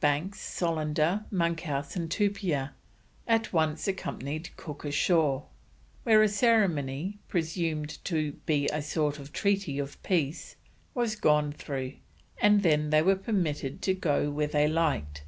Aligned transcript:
Banks, 0.00 0.40
Solander, 0.40 1.26
Monkhouse, 1.30 1.94
and 1.94 2.10
Tupia 2.10 2.72
at 3.28 3.52
once 3.52 3.86
accompanied 3.86 4.50
Cook 4.56 4.84
ashore, 4.84 5.46
where 6.02 6.24
a 6.24 6.28
ceremony, 6.28 7.20
presumed 7.28 8.04
to 8.06 8.32
be 8.46 8.66
a 8.72 8.82
sort 8.82 9.20
of 9.20 9.32
treaty 9.32 9.78
of 9.78 10.02
peace, 10.02 10.56
was 10.92 11.14
gone 11.14 11.52
through, 11.52 11.92
and 12.38 12.64
then 12.64 12.90
they 12.90 13.00
were 13.00 13.14
permitted 13.14 13.80
to 13.82 13.94
go 13.94 14.28
where 14.28 14.48
they 14.48 14.66
liked. 14.66 15.22